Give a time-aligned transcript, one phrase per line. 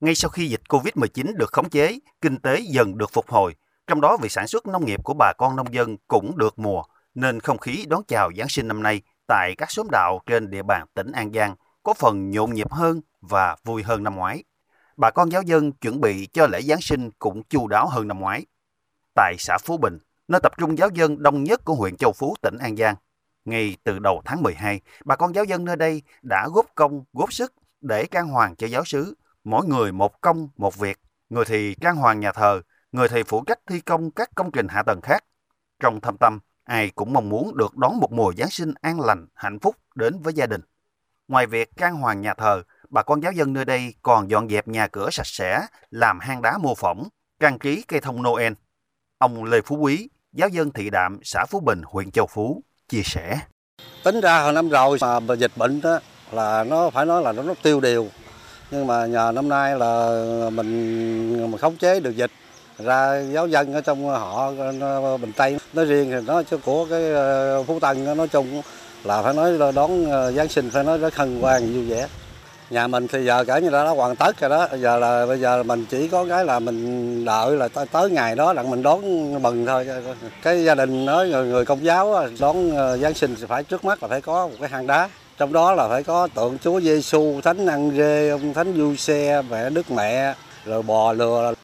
[0.00, 3.54] Ngay sau khi dịch COVID-19 được khống chế, kinh tế dần được phục hồi,
[3.86, 6.82] trong đó việc sản xuất nông nghiệp của bà con nông dân cũng được mùa,
[7.14, 10.62] nên không khí đón chào Giáng sinh năm nay tại các xóm đạo trên địa
[10.62, 14.44] bàn tỉnh An Giang có phần nhộn nhịp hơn và vui hơn năm ngoái.
[14.96, 18.20] Bà con giáo dân chuẩn bị cho lễ Giáng sinh cũng chu đáo hơn năm
[18.20, 18.46] ngoái.
[19.14, 19.98] Tại xã Phú Bình,
[20.28, 22.94] nơi tập trung giáo dân đông nhất của huyện Châu Phú, tỉnh An Giang,
[23.44, 27.32] ngay từ đầu tháng 12, bà con giáo dân nơi đây đã góp công, góp
[27.32, 29.14] sức để trang hoàng cho giáo sứ,
[29.44, 30.98] mỗi người một công, một việc.
[31.30, 34.68] Người thì trang hoàng nhà thờ, người thì phụ trách thi công các công trình
[34.68, 35.24] hạ tầng khác.
[35.80, 39.26] Trong thâm tâm, ai cũng mong muốn được đón một mùa Giáng sinh an lành,
[39.34, 40.60] hạnh phúc đến với gia đình.
[41.28, 44.68] Ngoài việc trang hoàng nhà thờ, bà con giáo dân nơi đây còn dọn dẹp
[44.68, 47.08] nhà cửa sạch sẽ, làm hang đá mô phỏng,
[47.40, 48.52] trang trí cây thông Noel.
[49.18, 53.02] Ông Lê Phú Quý, giáo dân thị đạm xã Phú Bình, huyện Châu Phú, chia
[53.04, 53.40] sẻ.
[54.04, 55.98] Tính ra hồi năm rồi mà dịch bệnh đó
[56.32, 58.08] là nó phải nói là nó, nó tiêu điều.
[58.70, 60.10] Nhưng mà nhờ năm nay là
[60.52, 62.30] mình, mình khống chế được dịch.
[62.78, 64.52] Ra giáo dân ở trong họ
[65.20, 68.62] Bình Tây nói riêng thì nó của cái ờ, Phú Tân nói chung
[69.04, 72.06] là phải nói là đón ờ, Giáng sinh phải nói rất hân hoan vui vẻ.
[72.70, 74.68] Nhà mình thì giờ cả như đã đã hoàn tất rồi đó.
[74.78, 78.52] Giờ là bây giờ mình chỉ có cái là mình đợi là tới ngày đó
[78.52, 79.02] là mình đón
[79.42, 79.86] mừng thôi.
[80.42, 83.84] Cái gia đình nói người, người công giáo đón ờ, giáng sinh thì phải trước
[83.84, 85.08] mắt là phải có một cái hang đá
[85.40, 89.42] trong đó là phải có tượng Chúa Giêsu, Thánh Ăn Rê, ông Thánh Du Xe,
[89.50, 91.54] mẹ Đức Mẹ, rồi bò lừa.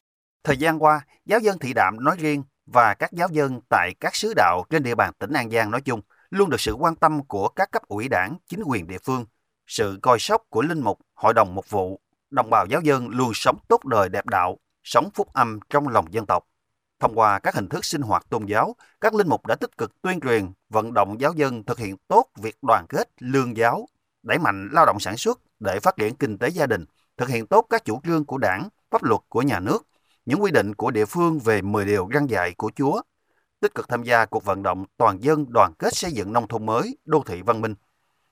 [0.43, 4.15] Thời gian qua, giáo dân thị đạm nói riêng và các giáo dân tại các
[4.15, 7.23] xứ đạo trên địa bàn tỉnh An Giang nói chung luôn được sự quan tâm
[7.23, 9.25] của các cấp ủy đảng, chính quyền địa phương
[9.67, 13.31] sự coi sóc của linh mục, hội đồng mục vụ, đồng bào giáo dân luôn
[13.33, 16.43] sống tốt đời đẹp đạo, sống phúc âm trong lòng dân tộc.
[16.99, 20.01] Thông qua các hình thức sinh hoạt tôn giáo, các linh mục đã tích cực
[20.01, 23.87] tuyên truyền, vận động giáo dân thực hiện tốt việc đoàn kết, lương giáo,
[24.23, 26.85] đẩy mạnh lao động sản xuất để phát triển kinh tế gia đình,
[27.17, 29.87] thực hiện tốt các chủ trương của đảng, pháp luật của nhà nước,
[30.25, 33.01] những quy định của địa phương về 10 điều răn dạy của Chúa,
[33.59, 36.65] tích cực tham gia cuộc vận động toàn dân đoàn kết xây dựng nông thôn
[36.65, 37.75] mới, đô thị văn minh–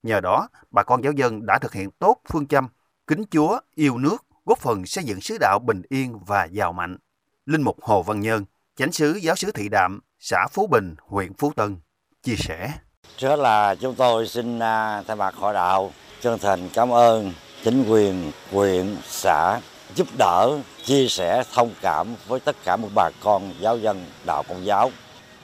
[0.05, 2.67] Nhờ đó, bà con giáo dân đã thực hiện tốt phương châm
[3.07, 6.97] kính Chúa, yêu nước, góp phần xây dựng sứ đạo bình yên và giàu mạnh.
[7.45, 8.45] Linh mục Hồ Văn Nhân,
[8.77, 11.77] chánh sứ giáo sứ Thị Đạm, xã Phú Bình, huyện Phú Tân,
[12.23, 12.71] chia sẻ.
[13.17, 15.91] Trước là chúng tôi xin à, thay mặt hội đạo
[16.21, 19.59] chân thành cảm ơn chính quyền, huyện, xã
[19.95, 24.43] giúp đỡ, chia sẻ, thông cảm với tất cả một bà con giáo dân đạo
[24.49, 24.91] công giáo.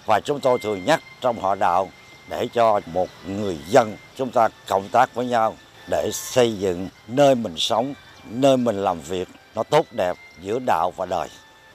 [0.06, 1.90] Và chúng tôi thường nhắc trong họ đạo
[2.30, 5.56] để cho một người dân chúng ta cộng tác với nhau
[5.90, 7.94] để xây dựng nơi mình sống,
[8.26, 11.28] nơi mình làm việc nó tốt đẹp giữa đạo và đời.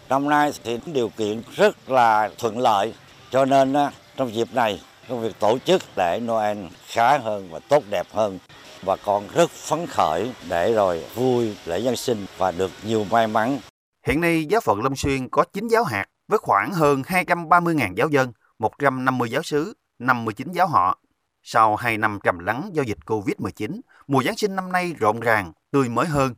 [0.08, 2.94] Năm nay thì điều kiện rất là thuận lợi
[3.30, 3.74] cho nên
[4.16, 8.38] trong dịp này trong việc tổ chức lễ Noel khá hơn và tốt đẹp hơn
[8.82, 13.26] và con rất phấn khởi để rồi vui lễ Giáng sinh và được nhiều may
[13.26, 13.58] mắn.
[14.06, 18.08] Hiện nay giáo phận Long Xuyên có 9 giáo hạt với khoảng hơn 230.000 giáo
[18.08, 20.98] dân, 150 giáo sứ 59 giáo họ.
[21.42, 25.52] Sau 2 năm trầm lắng do dịch Covid-19, mùa Giáng sinh năm nay rộn ràng,
[25.70, 26.34] tươi mới hơn.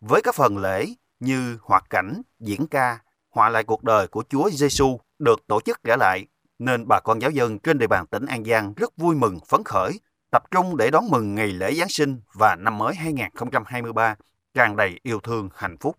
[0.00, 0.86] Với các phần lễ
[1.20, 2.98] như hoạt cảnh, diễn ca,
[3.30, 6.26] họa lại cuộc đời của Chúa Giêsu được tổ chức trở lại,
[6.58, 9.64] nên bà con giáo dân trên địa bàn tỉnh An Giang rất vui mừng, phấn
[9.64, 14.14] khởi, tập trung để đón mừng ngày lễ Giáng sinh và năm mới 2023
[14.54, 15.96] tràn đầy yêu thương, hạnh phúc.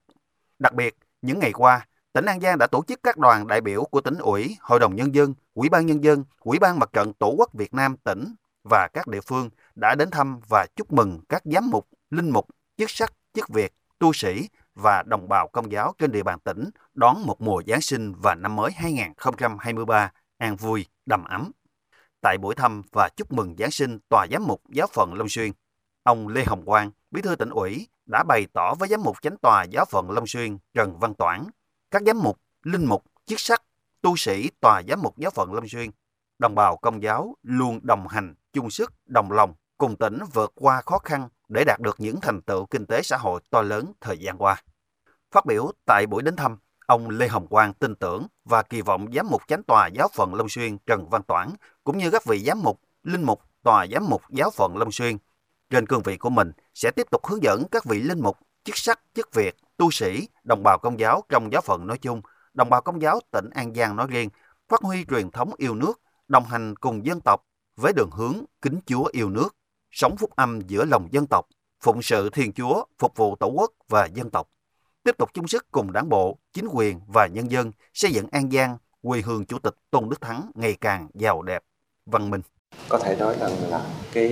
[0.60, 3.84] Đặc biệt, những ngày qua, tỉnh An Giang đã tổ chức các đoàn đại biểu
[3.84, 7.14] của tỉnh ủy, hội đồng nhân dân, ủy ban nhân dân, ủy ban mặt trận
[7.14, 8.36] tổ quốc Việt Nam tỉnh
[8.70, 12.48] và các địa phương đã đến thăm và chúc mừng các giám mục, linh mục,
[12.78, 16.70] chức sắc, chức việc, tu sĩ và đồng bào công giáo trên địa bàn tỉnh
[16.94, 21.52] đón một mùa Giáng sinh và năm mới 2023 an vui, đầm ấm.
[22.22, 25.52] Tại buổi thăm và chúc mừng Giáng sinh Tòa Giám mục Giáo phận Long Xuyên,
[26.04, 29.38] ông Lê Hồng Quang, Bí thư tỉnh ủy, đã bày tỏ với Giám mục Chánh
[29.38, 31.46] Tòa Giáo phận Long Xuyên Trần Văn Toản
[31.92, 33.64] các giám mục, linh mục, chức sắc,
[34.02, 35.92] tu sĩ tòa giám mục giáo phận Long Xuyên,
[36.40, 40.82] đồng bào công giáo luôn đồng hành, chung sức, đồng lòng, cùng tỉnh vượt qua
[40.82, 44.18] khó khăn để đạt được những thành tựu kinh tế xã hội to lớn thời
[44.18, 44.62] gian qua.
[45.32, 49.06] Phát biểu tại buổi đến thăm, ông Lê Hồng Quang tin tưởng và kỳ vọng
[49.16, 51.50] giám mục chánh tòa giáo phận Long Xuyên Trần Văn Toản
[51.84, 55.18] cũng như các vị giám mục, linh mục, tòa giám mục giáo phận Long Xuyên
[55.70, 58.78] trên cương vị của mình sẽ tiếp tục hướng dẫn các vị linh mục, chức
[58.78, 62.22] sắc, chức việc tu sĩ, đồng bào công giáo trong giáo phận nói chung,
[62.54, 64.30] đồng bào công giáo tỉnh An Giang nói riêng,
[64.70, 67.42] phát huy truyền thống yêu nước, đồng hành cùng dân tộc
[67.76, 69.56] với đường hướng kính Chúa yêu nước,
[69.92, 71.48] sống phúc âm giữa lòng dân tộc,
[71.82, 74.50] phụng sự Thiên Chúa, phục vụ Tổ quốc và dân tộc.
[75.04, 78.52] Tiếp tục chung sức cùng đảng bộ, chính quyền và nhân dân xây dựng An
[78.52, 81.64] Giang, quê hương Chủ tịch Tôn Đức Thắng ngày càng giàu đẹp,
[82.06, 82.42] văn minh.
[82.90, 84.28] có thể nói rằng là cái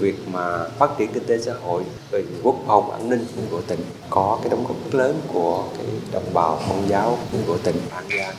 [0.00, 3.80] việc mà phát triển kinh tế xã hội về quốc phòng an ninh của tỉnh
[4.10, 8.04] có cái đóng góp rất lớn của cái đồng bào công giáo của tỉnh An
[8.18, 8.34] Giang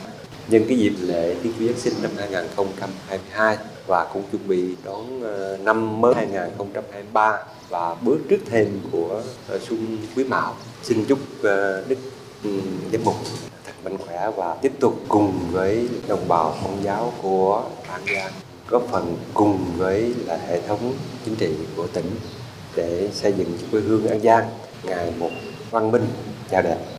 [0.48, 5.22] nhân cái dịp lễ Đức Chúa Giáng sinh năm 2022 và cũng chuẩn bị đón
[5.22, 7.38] ờ, năm mới 2023
[7.68, 10.54] và bước trước thêm của ờ, xuân quý mão.
[10.82, 11.98] Xin chúc ờ, đức
[12.44, 12.50] ừ,
[12.92, 13.14] giám mục
[13.66, 18.32] thật mạnh khỏe và tiếp tục cùng với đồng bào công giáo của An Giang,
[18.68, 20.94] góp phần cùng với là hệ thống
[21.24, 22.10] chính trị của tỉnh
[22.76, 24.50] để xây dựng quê hương An Giang
[24.82, 25.30] ngày một
[25.70, 26.06] văn minh
[26.50, 26.93] chào đẹp.